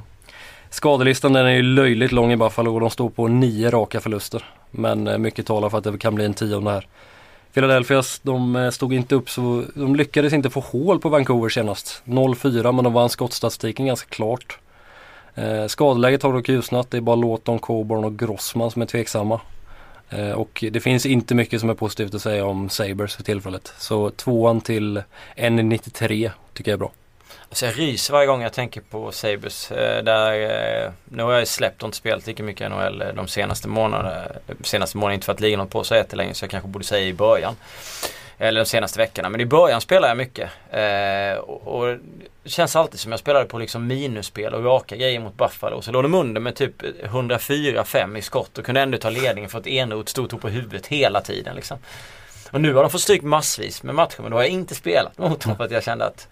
[0.69, 4.43] Skadelistan den är ju löjligt lång i Buffalo och de står på nio raka förluster.
[4.71, 6.87] Men eh, mycket talar för att det kan bli en tionde här.
[7.53, 12.01] Philadelphia de eh, stod inte upp så, de lyckades inte få hål på Vancouver senast.
[12.05, 14.59] 0-4 men de vann skottstatistiken ganska klart.
[15.35, 16.91] Eh, skadeläget har dock ljusnat.
[16.91, 19.41] Det är bara Låton, Coburn och Grossman som är tveksamma.
[20.09, 23.73] Eh, och det finns inte mycket som är positivt att säga om Sabres för tillfället.
[23.77, 25.03] Så tvåan till
[25.35, 26.91] 1,93 tycker jag är bra.
[27.49, 29.71] Alltså jag ryser varje gång jag tänker på Sabres.
[29.71, 30.33] Eh, där,
[30.85, 34.27] eh, nu har jag släppt och inte spelat lika mycket NHL eh, de senaste månaderna.
[34.63, 37.07] Senaste månaderna, inte för att ligan har på så jättelänge så jag kanske borde säga
[37.07, 37.55] i början.
[38.37, 39.29] Eller de senaste veckorna.
[39.29, 40.49] Men i början spelade jag mycket.
[40.71, 41.97] Eh, och, och,
[42.43, 45.81] det känns alltid som jag spelade på liksom minusspel och raka grejer mot Buffalo.
[45.81, 49.59] Så låg de under med typ 104-5 i skott och kunde ändå ta ledningen för
[49.59, 51.55] att Eneroth stod tog på huvudet hela tiden.
[51.55, 51.77] Liksom.
[52.51, 55.17] Och nu har de fått stryk massvis med matcher men då har jag inte spelat
[55.17, 56.27] mot dem för att jag kände att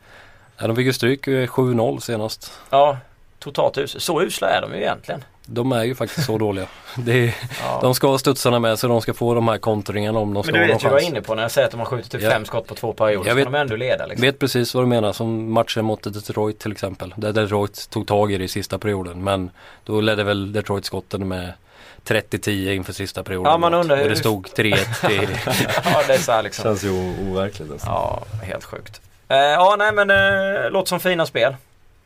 [0.57, 2.51] Ja, de fick ju stryk 7-0 senast.
[2.69, 2.97] Ja,
[3.39, 3.99] totalt usla.
[3.99, 5.23] Så usla är de ju egentligen.
[5.45, 6.67] De är ju faktiskt så dåliga.
[7.07, 7.79] Är, ja.
[7.81, 10.51] De ska ha studsarna med så de ska få de här kontringarna om de ska
[10.51, 11.87] Men du vet ju vad jag är inne på när jag säger att de har
[11.87, 12.29] skjutit typ ja.
[12.29, 13.29] fem skott på två perioder.
[13.29, 14.21] Jag vet, de ändå leda liksom.
[14.21, 15.13] vet precis vad du menar.
[15.13, 17.13] Som matchen mot Detroit till exempel.
[17.17, 19.23] Där Detroit tog tag i det i sista perioden.
[19.23, 19.49] Men
[19.83, 21.53] då ledde väl Detroit skotten med
[22.05, 23.51] 30-10 inför sista perioden.
[23.51, 25.29] Ja, man undrar och det stod 3-1 till...
[25.85, 26.63] ja, det är så här liksom.
[26.63, 26.89] Känns ju
[27.29, 27.87] overkligt alltså.
[27.87, 29.01] Ja, helt sjukt.
[29.27, 31.55] Eh, ja, nej men eh, låter som fina spel.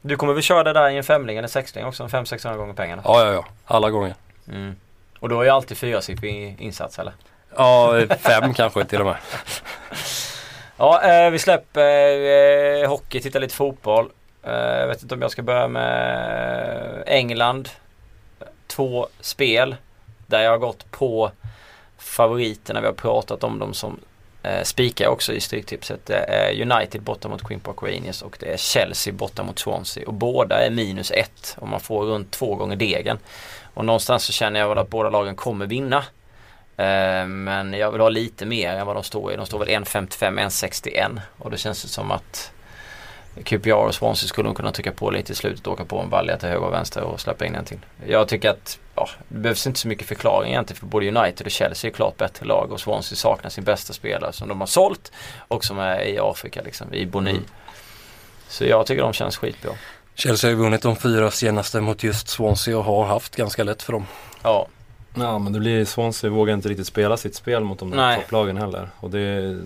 [0.02, 2.04] Du kommer väl köra det där i en femling eller sexling också?
[2.08, 3.02] 500-600 gånger pengarna?
[3.06, 3.46] Ja, ja, ja.
[3.66, 4.16] Alla gånger.
[4.48, 4.76] Mm.
[5.20, 7.14] Och då är ju alltid fyrasiffrig insats eller?
[7.56, 9.18] Ja, fem kanske till och med.
[10.82, 14.10] Ja, eh, vi släpper eh, hockey, tittar lite fotboll.
[14.44, 17.70] Eh, jag vet inte om jag ska börja med England.
[18.68, 19.76] Två spel
[20.28, 21.32] där jag har gått på
[21.98, 22.82] favoriterna.
[22.82, 24.00] Vi har pratat om dem som
[24.44, 26.06] eh, spikar jag också i Stryktipset.
[26.06, 30.08] Det är United borta mot Queen Park Rangers och det är Chelsea borta mot Swansea.
[30.08, 33.18] Och båda är minus ett och man får runt två gånger degen.
[33.74, 35.98] Och någonstans så känner jag väl att båda lagen kommer vinna.
[36.78, 39.36] Eh, men jag vill ha lite mer än vad de står i.
[39.36, 42.52] De står väl 1.55, 1.61 och det känns som att
[43.44, 46.10] QPR och Swansea skulle nog kunna trycka på lite i slutet och åka på en
[46.10, 47.78] balja till höger och vänster och släppa in en till.
[48.08, 51.52] Jag tycker att ja, det behövs inte så mycket förklaring egentligen för både United och
[51.52, 55.12] Chelsea är klart bättre lag och Swansea saknar sin bästa spelare som de har sålt
[55.48, 57.32] och som är i Afrika liksom, i Boni.
[57.32, 57.44] Mm.
[58.48, 59.72] Så jag tycker de känns skitbra.
[60.16, 63.84] Chelsea har ju vunnit de fyra senaste mot just Swansea och har haft ganska lätt
[63.84, 64.06] för dem.
[64.44, 64.68] Ja,
[65.14, 68.58] Ja men det blir Swansea vågar inte riktigt spela sitt spel mot de där topplagen
[68.58, 68.90] heller.
[69.00, 69.58] Och det,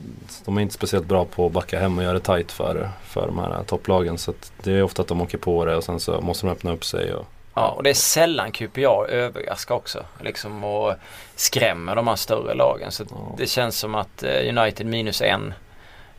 [0.45, 3.27] de är inte speciellt bra på att backa hem och göra det tight för, för
[3.27, 4.17] de här topplagen.
[4.17, 6.71] Så det är ofta att de åker på det och sen så måste de öppna
[6.71, 7.13] upp sig.
[7.13, 7.25] Och,
[7.55, 10.05] Ja och det är sällan QPR överraskar också.
[10.21, 10.93] Liksom och
[11.35, 12.91] skrämmer de här större lagen.
[12.91, 13.35] Så ja.
[13.37, 15.53] det känns som att eh, United minus en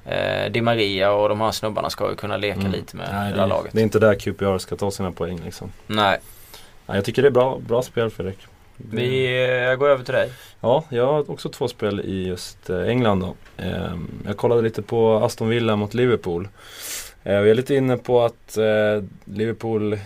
[0.04, 2.72] eh, Di Maria och de här snubbarna ska ju kunna leka mm.
[2.72, 3.72] lite med Nej, det här laget.
[3.72, 5.72] Det är inte där QPR ska ta sina poäng liksom.
[5.86, 6.18] Nej.
[6.86, 8.38] Nej jag tycker det är bra, bra spel Fredrik.
[8.76, 9.26] Vi
[9.70, 10.30] eh, går över till dig.
[10.60, 13.34] Ja, jag har också två spel i just eh, England då.
[13.62, 16.48] Ehm, jag kollade lite på Aston Villa mot Liverpool.
[17.24, 18.58] Eh, vi är lite inne på att
[19.24, 19.98] Liverpool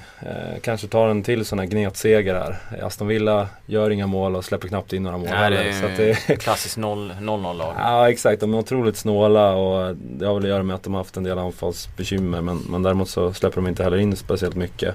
[0.62, 2.58] kanske tar en till sån här gnetseger här.
[2.82, 5.86] Aston Villa gör inga mål och släpper knappt in några mål Nej, det är så
[5.96, 7.74] det är klassiskt 0-0-lag.
[7.78, 10.94] Ja exakt, de är otroligt snåla och det har väl att göra med att de
[10.94, 14.56] har haft en del anfallsbekymmer men, men däremot så släpper de inte heller in speciellt
[14.56, 14.94] mycket.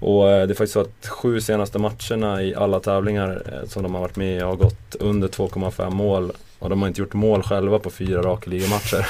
[0.00, 3.82] Och eh, det är faktiskt så att sju senaste matcherna i alla tävlingar eh, som
[3.82, 6.32] de har varit med i har gått under 2,5 mål.
[6.58, 9.06] Och de har inte gjort mål själva på fyra raka ligamatcher.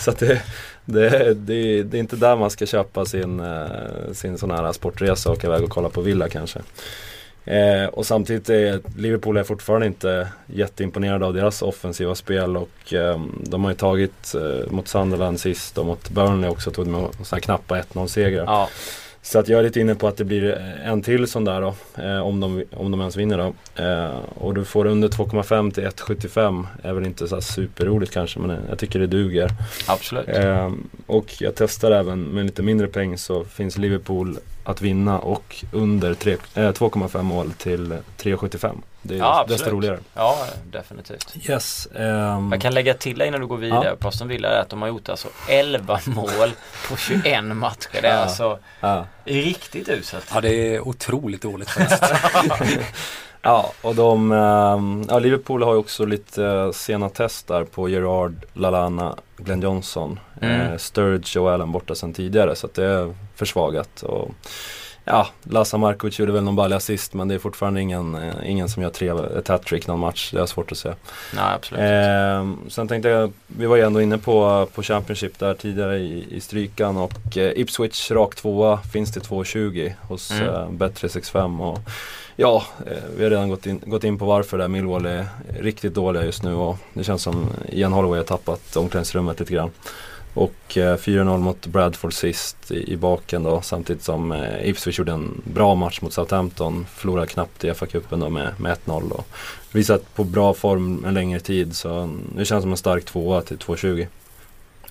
[0.00, 0.42] så att det,
[0.84, 5.30] det, det, det, är inte där man ska köpa sin, eh, sin sån här sportresa
[5.30, 6.60] och åka iväg och kolla på Villa kanske.
[7.48, 13.20] Eh, och samtidigt är Liverpool är fortfarande inte jätteimponerade av deras offensiva spel och eh,
[13.42, 17.42] de har ju tagit eh, mot Sunderland sist och mot Burnley också tog de med
[17.42, 18.44] knappa 1-0 segrar.
[18.44, 18.68] Ja.
[19.22, 21.60] Så att jag är lite inne på att det blir eh, en till sån där
[21.60, 21.74] då.
[22.02, 23.82] Eh, om, de, om de ens vinner då.
[23.82, 26.66] Eh, och du får under 2,5 till 1,75.
[26.82, 29.50] Är väl inte så superroligt kanske men jag tycker det duger.
[29.86, 30.28] Absolut.
[30.28, 30.72] Eh,
[31.06, 36.14] och jag testar även med lite mindre peng så finns Liverpool att vinna och under
[36.14, 38.76] 2,5 eh, mål till 3,75.
[39.02, 39.98] Det är ja, desto roligare.
[40.14, 41.34] Ja, definitivt.
[41.48, 41.88] Yes.
[41.94, 43.96] Um, jag kan lägga till innan du går vidare ja.
[43.96, 46.50] på Aston Villa att de har gjort alltså 11 mål
[46.88, 47.88] på 21 matcher.
[47.92, 48.22] Det är ja.
[48.22, 49.06] alltså ja.
[49.24, 50.30] riktigt uselt.
[50.34, 51.70] Ja, det är otroligt dåligt
[53.42, 57.88] ja, och de, um, ja, Liverpool har ju också lite uh, sena test där på
[57.88, 60.72] Gerard, Lalana, Glenn Johnson, mm.
[60.72, 64.02] uh, Sturridge och Allen borta sedan tidigare så att det är försvagat.
[64.02, 64.30] Och,
[65.08, 68.68] ja, Lasa Markovic gjorde väl någon balja assist men det är fortfarande ingen, eh, ingen
[68.68, 70.30] som gör tre, ett hattrick någon match.
[70.32, 70.94] Det är svårt att säga.
[71.34, 75.54] Nej, absolut eh, Sen tänkte jag, vi var ju ändå inne på, på Championship där
[75.54, 80.48] tidigare i, i strykan och eh, Ipswich rak tvåa finns till 2,20 hos mm.
[80.48, 81.60] eh, Bet365.
[81.60, 81.78] Och,
[82.36, 85.26] ja, eh, vi har redan gått in, gått in på varför där Millwall är
[85.60, 89.70] riktigt dåliga just nu och det känns som Ian Holloway har tappat omklädningsrummet lite grann.
[90.34, 95.12] Och eh, 4-0 mot Bradford sist i, i baken då samtidigt som eh, Ipswich gjorde
[95.12, 96.86] en bra match mot Southampton.
[96.94, 99.22] Förlorade knappt i FA-cupen då med, med 1-0
[99.72, 103.58] visat på bra form en längre tid så det känns som en stark tvåa till
[103.58, 104.06] 2-20.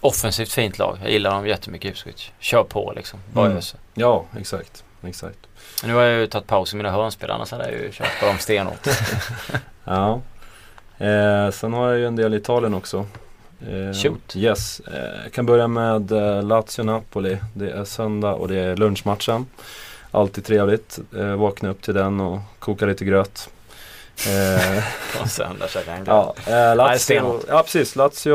[0.02, 0.97] Offensivt fint lag.
[1.04, 2.32] Jag gillar dem jättemycket Ipswich.
[2.39, 3.19] Kör på liksom.
[3.36, 3.62] Mm.
[3.93, 4.84] Ja, exakt.
[5.04, 5.39] exakt.
[5.84, 8.26] Nu har jag ju tagit paus i mina hörnspel annars hade jag ju kört på
[8.26, 8.88] dem stenhårt.
[9.84, 10.21] ja.
[10.97, 13.06] Eh, sen har jag ju en del i Italien också.
[13.62, 14.36] Eh, Shoot.
[14.36, 14.80] Yes.
[14.80, 17.38] Eh, jag kan börja med eh, Lazio-Napoli.
[17.54, 19.46] Det är söndag och det är lunchmatchen.
[20.12, 21.00] Alltid trevligt.
[21.17, 23.50] Eh, vakna upp till den och koka lite gröt.
[24.28, 24.84] Eh,
[25.22, 28.32] på söndag käkar han ja, eh, Lazio, ja precis, Lazio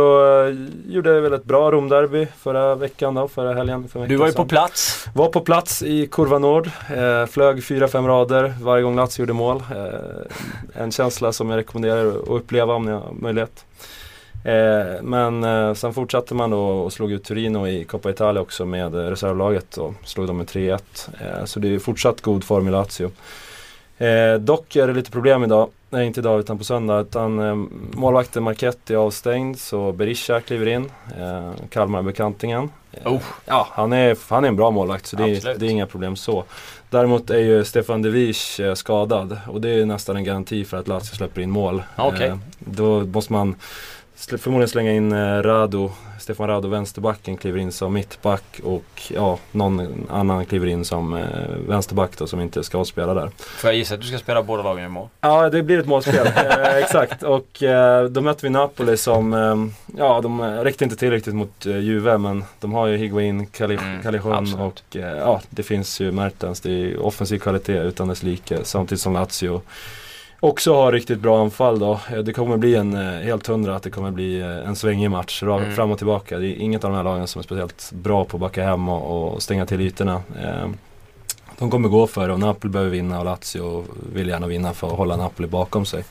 [0.46, 0.54] eh,
[0.86, 3.88] gjorde väl ett bra Romderby förra veckan då, förra helgen.
[3.88, 5.06] För du var ju på plats.
[5.14, 6.66] Var på plats i Kurva Nord.
[6.66, 9.62] Eh, flög 4-5 rader varje gång Lazio gjorde mål.
[9.76, 13.64] Eh, en känsla som jag rekommenderar att uppleva om ni har möjlighet.
[14.44, 18.64] Eh, men eh, sen fortsatte man då och slog ut Turino i Coppa Italia också
[18.64, 20.80] med reservlaget och slog dem med 3-1.
[21.20, 23.10] Eh, så det är fortsatt god form i Lazio.
[23.98, 27.00] Eh, dock är det lite problem idag, nej inte idag utan på söndag.
[27.00, 27.54] Utan eh,
[27.92, 32.70] målvakten Marchetti är avstängd så Berisha kliver in, eh, Kalmar-bekantingen.
[33.04, 33.22] Oh.
[33.44, 36.16] Ja, han är, han är en bra målvakt så det är, det är, inga problem
[36.16, 36.44] så.
[36.90, 40.88] Däremot är ju Stefan De eh, skadad och det är nästan en garanti för att
[40.88, 41.82] Lazio släpper in mål.
[41.98, 42.28] Okay.
[42.28, 43.54] Eh, då måste man
[44.28, 50.06] förmodligen slänga in eh, Rado, Stefan Rado, vänsterbacken, kliver in som mittback och ja, någon
[50.10, 51.24] annan kliver in som eh,
[51.68, 53.30] vänsterback då som inte ska spela där.
[53.38, 55.08] Får jag gissa att du ska spela båda lagen i mål?
[55.20, 56.26] Ja, det blir ett målspel.
[56.36, 57.22] eh, exakt.
[57.22, 59.56] Och eh, då möter vi Napoli som, eh,
[59.98, 64.60] ja de räckte inte tillräckligt mot eh, Juve men de har ju Higuain, Callejon mm,
[64.60, 66.60] och eh, ja, det finns ju Mertens.
[66.60, 69.60] Det är offensiv kvalitet utan dess like samtidigt som Lazio
[70.42, 72.00] också har riktigt bra anfall då.
[72.12, 75.10] Eh, det kommer bli en, eh, helt hundra att det kommer bli eh, en svängig
[75.10, 75.72] match, mm.
[75.72, 76.38] fram och tillbaka.
[76.38, 78.88] Det är inget av de här lagen som är speciellt bra på att backa hem
[78.88, 80.22] och, och stänga till ytorna.
[81.58, 84.86] De kommer gå för det och Napoli behöver vinna och Lazio vill gärna vinna för
[84.86, 86.04] att hålla Napoli bakom sig.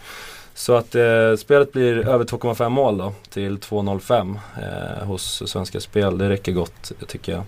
[0.54, 6.18] Så att eh, spelet blir över 2,5 mål då till 2,05 eh, hos Svenska Spel.
[6.18, 7.44] Det räcker gott tycker jag.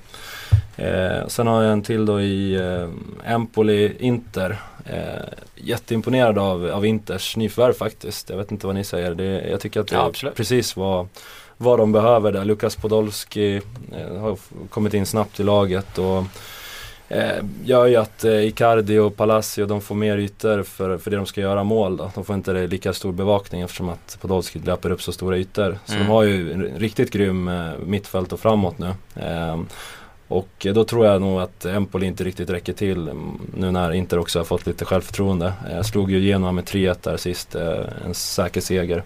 [0.75, 4.57] Eh, sen har jag en till då i eh, Empoli-Inter.
[4.85, 5.23] Eh,
[5.55, 8.29] jätteimponerad av, av Inters nyförvärv faktiskt.
[8.29, 9.15] Jag vet inte vad ni säger.
[9.15, 11.07] Det, jag tycker att det ja, precis vad,
[11.57, 12.45] vad de behöver där.
[12.45, 13.61] Lukas Podolski
[13.95, 14.37] eh, har
[14.69, 15.97] kommit in snabbt i laget.
[15.97, 16.23] och
[17.09, 21.17] eh, gör ju att eh, Icardi och Palacio de får mer ytor för, för det
[21.17, 21.97] de ska göra mål.
[21.97, 22.11] Då.
[22.15, 25.77] De får inte lika stor bevakning eftersom att Podolski löper upp så stora ytor.
[25.85, 26.05] Så mm.
[26.05, 28.93] de har ju en riktigt grym eh, mittfält och framåt nu.
[29.15, 29.57] Eh,
[30.27, 33.09] och då tror jag nog att Empoli inte riktigt räcker till
[33.55, 35.53] nu när Inter också har fått lite självförtroende.
[35.69, 39.03] Jag eh, slog ju Genoa med 3-1 där sist, eh, en säker seger.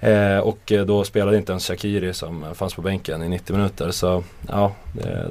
[0.00, 3.90] Eh, och då spelade inte ens Shakiri som fanns på bänken i 90 minuter.
[3.90, 4.72] Så ja,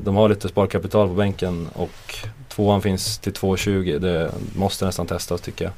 [0.01, 2.15] de har lite sparkapital på bänken och
[2.47, 3.99] tvåan finns till 2,20.
[3.99, 5.71] Det måste nästan testas tycker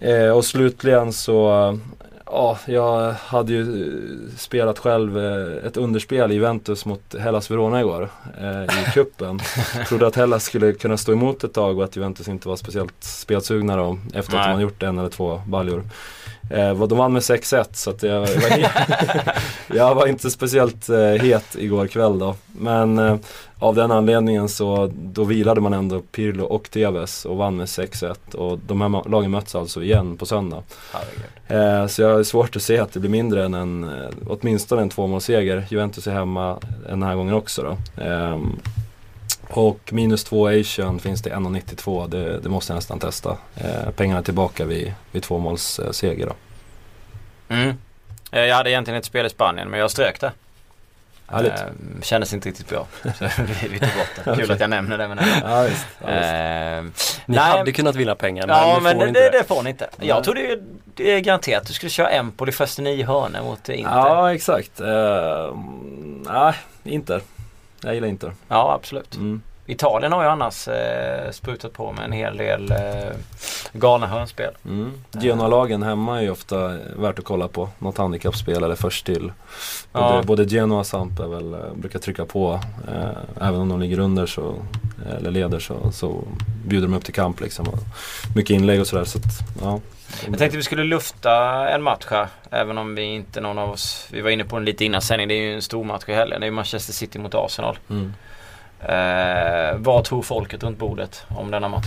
[0.00, 0.36] jag.
[0.36, 1.78] och slutligen så
[2.34, 3.98] Ja, jag hade ju
[4.36, 8.08] spelat själv eh, ett underspel i Juventus mot Hellas Verona igår
[8.40, 9.40] eh, i kuppen.
[9.88, 12.94] Trodde att Hellas skulle kunna stå emot ett tag och att Juventus inte var speciellt
[13.04, 15.82] spelsugna då efter att de hade gjort en eller två baljor.
[16.52, 18.28] Eh, de vann med 6-1 så att jag, var,
[19.76, 22.34] jag var inte speciellt eh, het igår kväll då.
[22.52, 23.16] Men eh,
[23.58, 28.34] av den anledningen så då vilade man ändå Pirlo och Tevez och vann med 6-1.
[28.34, 30.62] Och de här lagen möts alltså igen på söndag.
[31.48, 34.82] Eh, så jag har svårt att se att det blir mindre än en, eh, åtminstone
[34.82, 35.66] en tvåmålsseger.
[35.70, 38.02] Juventus är hemma den här gången också då.
[39.52, 42.08] Eh, och minus 2 Asian finns det 1,92.
[42.08, 43.36] Det, det måste jag nästan testa.
[43.56, 46.34] Eh, pengarna tillbaka vid, vid tvåmålsseger då.
[47.54, 47.76] Mm.
[48.32, 50.32] Eh, jag hade egentligen ett spel i Spanien men jag strök det.
[51.26, 51.52] Härligt.
[51.52, 51.66] Eh,
[52.02, 52.86] kändes inte riktigt bra.
[53.02, 54.36] Så vi, tog bort det.
[54.36, 55.08] Kul att jag nämner det.
[55.08, 56.08] Men ja, visst, ja, visst.
[56.08, 59.70] Eh, ni nej, hade kunnat vinna pengar men Ja men det, det, det, får ni
[59.70, 59.88] inte.
[60.00, 60.62] Jag trodde ju
[60.94, 63.90] det är garanterat att du skulle köra Empoli första nio hörnor mot Inter.
[63.90, 64.80] Ja exakt.
[64.80, 64.86] Uh,
[66.26, 67.20] nej, Inter.
[67.82, 68.32] Jag gillar Inter.
[68.48, 69.16] Ja absolut.
[69.16, 69.42] Mm.
[69.66, 73.16] Italien har ju annars eh, sprutat på med en hel del eh,
[73.72, 74.54] galna hörnspel.
[74.64, 74.92] Mm.
[75.12, 77.68] Genoa-lagen hemma är ju ofta värt att kolla på.
[77.78, 79.32] Något handikappspel eller först till.
[79.92, 80.22] Både, ja.
[80.26, 82.60] både Genoa och Samp är väl, eh, brukar trycka på.
[82.88, 84.54] Eh, även om de ligger under så,
[85.18, 86.24] eller leder så, så
[86.66, 87.66] bjuder de upp till kamp liksom.
[88.34, 89.04] Mycket inlägg och sådär.
[89.04, 89.18] Så
[89.62, 89.80] ja.
[90.26, 92.28] Jag tänkte vi skulle lufta en match här.
[92.50, 95.28] Även om vi inte någon av oss, vi var inne på den lite innan sändning.
[95.28, 96.40] Det är ju en stor match i helgen.
[96.40, 97.78] Det är Manchester City mot Arsenal.
[97.90, 98.12] Mm.
[98.80, 101.86] Eh, vad tror folket runt bordet om denna match?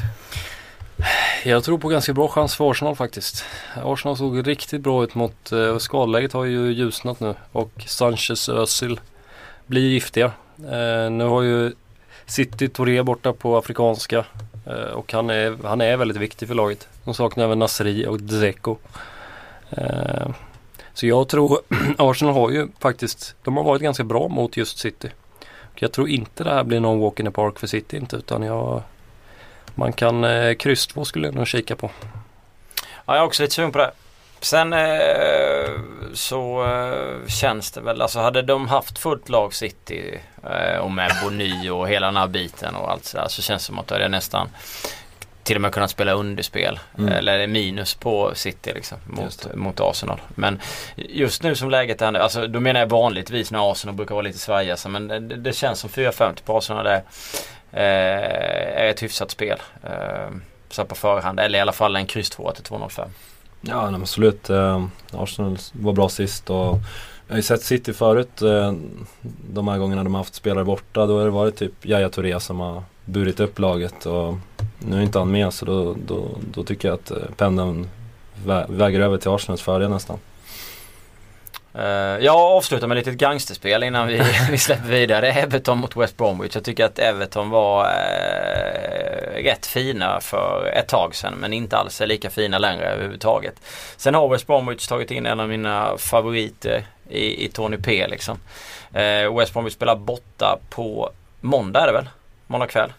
[1.44, 3.46] Jag tror på ganska bra chans för Arsenal faktiskt.
[3.84, 9.00] Arsenal såg riktigt bra ut mot, eh, skadeläget har ju ljusnat nu och Sanchez Özil
[9.66, 10.26] blir giftiga.
[10.58, 11.74] Eh, nu har ju
[12.26, 14.26] City Touré borta på afrikanska
[14.67, 16.88] Eh, och han är, han är väldigt viktig för laget.
[17.04, 18.78] De saknar även Nasri och Dzeko.
[19.69, 20.28] Eh,
[20.93, 21.60] så jag tror
[21.97, 25.10] Arsenal har ju faktiskt, de har varit ganska bra mot just City.
[25.75, 28.43] Jag tror inte det här blir någon walk in the park för City inte utan
[28.43, 28.84] jag
[29.75, 31.91] man kan eh, kryss 2 skulle jag nog kika på.
[33.06, 33.91] Ja jag är också lite sugen på det.
[34.39, 35.80] Sen eh,
[36.13, 40.19] så eh, känns det väl, alltså hade de haft fullt lag City
[40.82, 43.80] och med Bony och hela den här biten och allt sådär så känns det som
[43.80, 44.50] att det är nästan
[45.46, 46.80] till och med kunnat spela underspel.
[46.98, 47.14] Mm.
[47.14, 50.22] Eller minus på City liksom mot, mot Arsenal.
[50.36, 50.60] Men
[50.96, 54.40] just nu som läget är, alltså då menar jag vanligtvis när Arsenal brukar vara lite
[54.40, 54.78] svajiga.
[54.90, 57.02] Men det, det, känns som 4-50 på Arsenal det
[57.72, 59.62] eh, är ett hyfsat spel.
[59.84, 60.30] Eh,
[60.70, 63.08] så på förhand, eller i alla fall en kryss 2 till 2-0-5.
[63.62, 64.50] Ja absolut.
[64.50, 66.78] Eh, Arsenal var bra sist och
[67.28, 68.42] jag har ju sett City förut.
[68.42, 68.74] Eh,
[69.50, 71.06] de här gångerna de har haft spelare borta.
[71.06, 74.06] Då har det varit typ Yahya Touré som har burit upp laget.
[74.06, 74.36] Och
[74.80, 77.88] nu är inte han med så då, då, då tycker jag att eh, pendeln
[78.46, 80.18] vä väger över till Arsenals fördel nästan.
[81.78, 85.32] Uh, jag avslutar med lite gangsterspel innan vi, vi släpper vidare.
[85.32, 86.56] Everton mot West Bromwich.
[86.56, 92.02] Jag tycker att Everton var uh, rätt fina för ett tag sedan men inte alls
[92.02, 93.56] är lika fina längre överhuvudtaget.
[93.98, 98.38] Sen har West Bromwich tagit in en av mina favoriter i, i Tony P liksom.
[98.96, 101.10] Uh, West Bromwich spelar borta på
[101.42, 102.10] måndag är det väl?
[102.48, 102.94] Måndag kväll.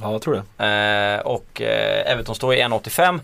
[0.00, 1.22] Ja, jag tror det.
[1.22, 3.20] och Everton står i 1,85.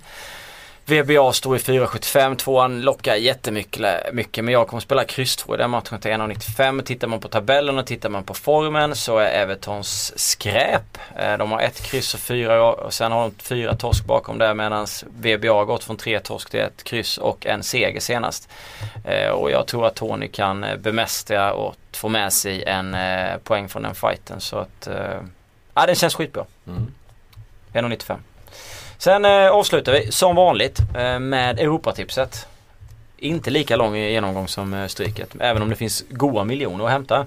[0.89, 2.37] VBA står i 4,75.
[2.37, 6.83] Tvåan lockar jättemycket mycket, men jag kommer spela kryss 2 i den matchen till 1,95.
[6.83, 10.99] Tittar man på tabellen och tittar man på formen så är Evertons skräp.
[11.17, 14.55] Eh, de har ett kryss och fyra och sen har de fyra torsk bakom där
[14.55, 14.87] medan
[15.19, 18.49] VBA har gått från tre torsk till ett kryss och en seger senast.
[19.05, 22.97] Eh, och jag tror att Tony kan eh, bemästra och få med sig en
[23.45, 24.89] poäng från den fighten så att
[25.75, 26.45] ja, den känns skitbra.
[26.67, 26.95] Mm.
[27.73, 28.17] 1,95.
[28.99, 32.47] Sen eh, avslutar vi som vanligt eh, med Europatipset.
[33.17, 37.27] Inte lika lång genomgång som eh, Stryket, även om det finns goda miljoner att hämta.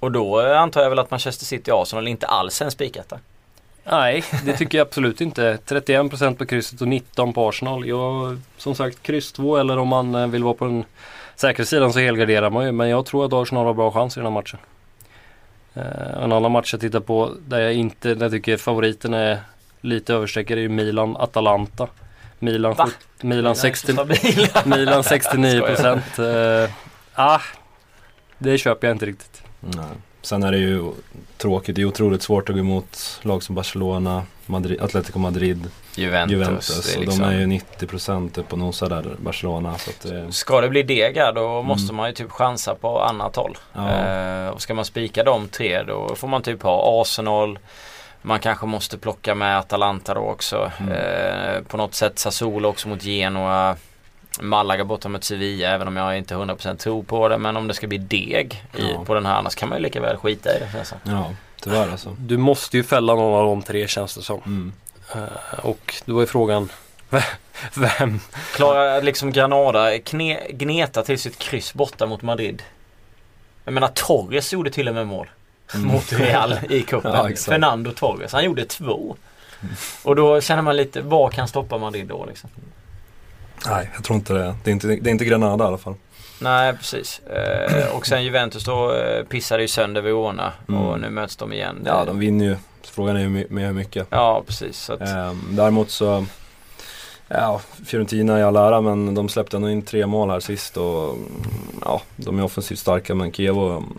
[0.00, 2.70] Och då eh, antar jag väl att Manchester City och Arsenal inte alls är en
[2.70, 3.18] spiketta.
[3.84, 5.58] Nej, det tycker jag absolut inte.
[5.66, 7.88] 31% på krysset och 19% på Arsenal.
[7.88, 10.84] Jag, som sagt, kryss 2 eller om man eh, vill vara på den
[11.36, 12.72] säkra sidan så helgarderar man ju.
[12.72, 14.58] Men jag tror att Arsenal har bra chans i den här matchen.
[15.74, 19.38] Eh, en annan match jag tittar på där jag inte, där jag tycker favoriten är
[19.82, 21.88] lite överstreckare är ju Milan, Atalanta.
[22.38, 22.90] Milan?
[23.20, 23.96] Milan, 60,
[24.64, 26.18] Milan 69 procent.
[26.18, 26.70] uh,
[27.14, 27.40] ah,
[28.38, 29.42] det köper jag inte riktigt.
[29.60, 29.84] Nej.
[30.22, 30.92] Sen är det ju
[31.36, 36.32] tråkigt, det är otroligt svårt att gå emot lag som Barcelona, Madrid, Atletico Madrid, Juventus.
[36.32, 37.22] Juventus och liksom...
[37.22, 39.78] de är ju 90% upp och nosar där, Barcelona.
[39.78, 40.32] Så att det...
[40.32, 41.66] Ska det bli dega då mm.
[41.66, 43.58] måste man ju typ chansa på annat håll.
[43.72, 43.90] Ja.
[43.90, 47.58] Eh, och ska man spika de tre då får man typ ha Arsenal,
[48.22, 50.72] man kanske måste plocka med Atalanta då också.
[50.80, 50.92] Mm.
[50.92, 53.76] Eh, på något sätt Sassuolo också mot Genoa.
[54.40, 57.38] Malaga borta mot Sevilla även om jag inte 100% tror på det.
[57.38, 59.04] Men om det ska bli deg i, ja.
[59.04, 60.78] på den här annars kan man ju lika väl skita i det.
[60.78, 60.94] Alltså.
[61.02, 61.30] Ja,
[61.60, 62.16] tyvärr alltså.
[62.18, 64.40] Du måste ju fälla någon av de tre känns det som.
[64.46, 64.72] Mm.
[65.16, 66.68] Uh, och då är frågan
[67.74, 68.20] vem?
[68.54, 72.62] Klarar liksom Granada kne, gneta till sitt kryss borta mot Madrid?
[73.64, 75.28] Jag menar Torres gjorde till och med mål.
[75.74, 77.12] Mot Real i cupen.
[77.14, 79.16] Ja, Fernando Torres, han gjorde två.
[80.02, 82.50] Och då känner man lite, vad kan stoppa Madrid då liksom?
[83.66, 84.54] Nej, jag tror inte det.
[84.64, 85.94] Det är inte, det är inte Granada i alla fall.
[86.40, 87.20] Nej, precis.
[87.20, 90.80] Eh, och sen Juventus då eh, pissade ju sönder Verona mm.
[90.80, 91.82] och nu möts de igen.
[91.86, 92.56] Ja, de vinner ju.
[92.84, 94.06] Frågan är ju med hur mycket.
[94.10, 94.90] Ja, precis.
[94.90, 95.00] Att...
[95.00, 96.26] Eh, däremot så
[97.34, 101.16] Ja, Fiorentina i all ära men de släppte ändå in tre mål här sist och
[101.80, 103.54] ja, de är offensivt starka men Kiev,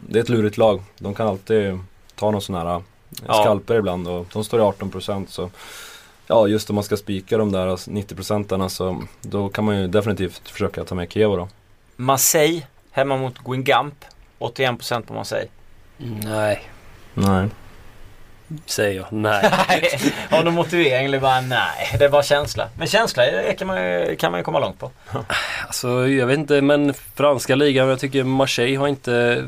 [0.09, 0.81] det är ett lurigt lag.
[0.99, 1.79] De kan alltid
[2.15, 2.81] ta någon sån här
[3.27, 3.33] ja.
[3.33, 5.49] skalper ibland och de står i 18% så
[6.27, 10.49] Ja, just om man ska spika de där 90% så då kan man ju definitivt
[10.49, 11.47] försöka ta med Kiev då.
[11.95, 14.05] Marseille hemma mot Guingamp
[14.39, 15.49] 81% på Marseille.
[15.97, 16.69] Nej.
[17.13, 17.49] Nej
[18.65, 19.51] säger jag nej.
[20.29, 21.95] Har du motivering eller bara nej?
[21.99, 22.69] Det är bara känsla.
[22.77, 23.23] Men känsla
[23.58, 23.77] kan man,
[24.15, 24.91] kan man ju komma långt på.
[25.65, 29.43] Alltså jag vet inte men franska ligan, jag tycker Marseille har inte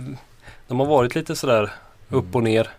[0.68, 1.70] De har varit lite sådär mm.
[2.10, 2.70] upp och ner.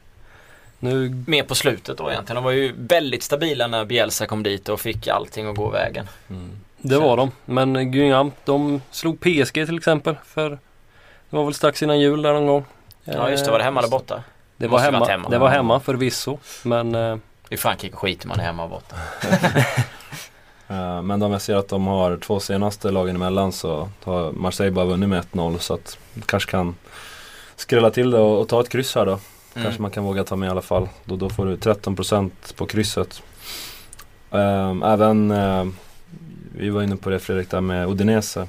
[0.79, 1.25] Nu...
[1.27, 2.35] Mer på slutet då egentligen.
[2.35, 6.09] De var ju väldigt stabila när Bielsa kom dit och fick allting att gå vägen.
[6.31, 6.51] Mm.
[6.79, 7.33] Det var de.
[7.45, 12.33] Men Guingamp de slog PSG till exempel för Det var väl strax innan jul där
[12.33, 12.65] någon gång.
[13.05, 14.23] Ja just det, var det hemma eller borta?
[14.57, 16.39] Det var hemma, hemma, Det var hemma förvisso.
[16.63, 16.95] Men...
[16.95, 17.17] Eh...
[17.49, 18.97] I Frankrike skiter man hemma och borta.
[20.69, 24.71] Eh, men om jag ser att de har två senaste lagen emellan så har Marseille
[24.71, 26.75] bara vunnit med 1-0 så att kanske kan
[27.57, 29.11] skrälla till det och, och ta ett kryss här då.
[29.13, 29.65] Mm.
[29.65, 30.89] Kanske man kan våga ta med i alla fall.
[31.05, 33.23] Då, då får du 13% på krysset.
[34.31, 35.67] Um, även, uh,
[36.57, 38.49] vi var inne på det Fredrik där med Udinese.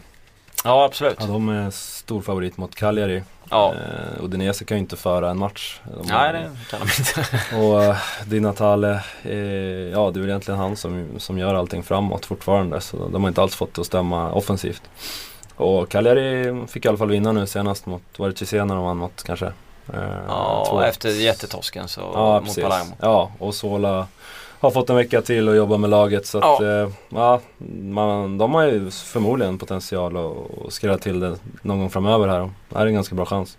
[0.63, 1.17] Ja absolut.
[1.19, 3.23] Ja, de är stor favorit mot Cagliari.
[3.49, 3.73] Ja.
[3.73, 5.79] Eh, Udinese kan ju inte föra en match.
[5.83, 7.55] De Nej det kan de inte.
[7.57, 9.38] och eh, Di Natale, eh,
[9.91, 12.81] ja det är väl egentligen han som, som gör allting framåt fortfarande.
[12.81, 14.81] Så de har inte alls fått det att stämma offensivt.
[15.55, 18.97] Och Cagliari fick i alla fall vinna nu senast mot, var det Cesena de vann
[18.97, 19.45] mot kanske?
[19.93, 22.63] Eh, ja, efter jättetorsken så ja, mot precis.
[22.63, 22.95] Palermo.
[23.01, 24.07] Ja, och Sola
[24.59, 26.25] har fått en vecka till att jobba med laget.
[26.25, 26.81] Så att, ja.
[26.81, 27.41] Eh, ja,
[27.81, 32.49] man, de har ju förmodligen potential att skrälla till det någon gång framöver här.
[32.69, 33.57] Det här är en ganska bra chans.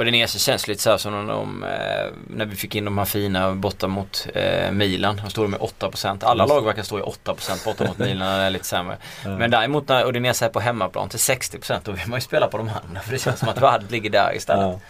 [0.00, 2.98] Och det nese känns lite så här som de, eh, när vi fick in de
[2.98, 5.20] här fina borta mot eh, Milan.
[5.24, 6.24] De stod med 8%.
[6.24, 8.96] Alla lag verkar stå i 8% borta mot Milan när det är lite sämre.
[9.24, 9.38] Mm.
[9.38, 12.58] Men däremot när Udinese är på hemmaplan till 60% då vill man ju spela på
[12.58, 13.00] de andra.
[13.00, 14.62] För det känns som att värdet ligger där istället.
[14.62, 14.80] Ja.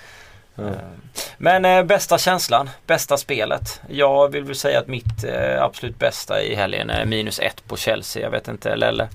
[0.60, 0.74] Mm.
[1.38, 3.80] Men eh, bästa känslan, bästa spelet.
[3.88, 7.76] Jag vill väl säga att mitt eh, absolut bästa i helgen är minus ett på
[7.76, 8.22] Chelsea.
[8.22, 9.08] Jag vet inte, Lelle?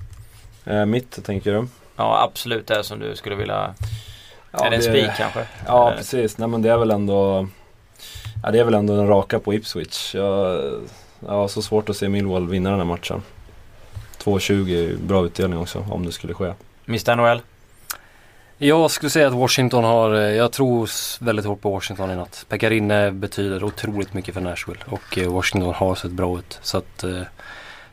[0.64, 1.66] Eh, mitt tänker du?
[1.96, 3.74] ja, absolut det som du skulle vilja...
[4.50, 5.46] Ja, är det en spik kanske?
[5.66, 7.48] Ja Eller- precis, nej men det är väl ändå
[8.42, 10.14] Ja det är väl ändå den raka på Ipswich.
[10.14, 10.62] Jag,
[11.20, 13.22] jag har så svårt att se Millwall vinna den här matchen.
[14.24, 16.52] 2,20 är ju bra utdelning också om det skulle ske.
[16.88, 17.40] Mr NHL?
[18.58, 20.90] Jag skulle säga att Washington har, eh, jag tror
[21.24, 22.46] väldigt hårt på Washington i natt.
[22.48, 26.58] Pekarinne betyder otroligt mycket för Nashville och eh, Washington har sett bra ut.
[26.62, 27.20] Så att eh,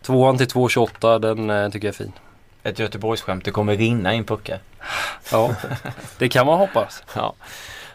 [0.01, 2.11] tvåan till 2,28 den eh, tycker jag är fin.
[2.63, 4.59] Ett Göteborgsskämt, det kommer rinna in puckar.
[5.31, 5.55] Ja,
[6.17, 7.03] det kan man hoppas.
[7.15, 7.33] Ja.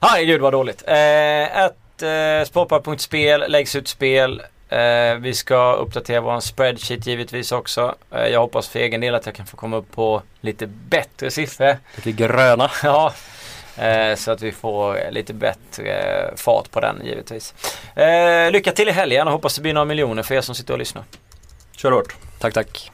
[0.01, 0.83] Herregud vad dåligt.
[0.87, 4.43] Eh, ett eh, läggs ut spel.
[4.69, 7.95] Eh, vi ska uppdatera vår spreadsheet givetvis också.
[8.11, 11.31] Eh, jag hoppas för egen del att jag kan få komma upp på lite bättre
[11.31, 11.77] siffror.
[11.97, 12.71] Lite gröna.
[12.83, 13.13] Ja,
[13.79, 17.55] eh, så att vi får lite bättre fart på den givetvis.
[17.95, 20.73] Eh, lycka till i helgen och hoppas det blir några miljoner för er som sitter
[20.73, 21.05] och lyssnar.
[21.73, 22.17] Kör hårt!
[22.39, 22.91] Tack tack.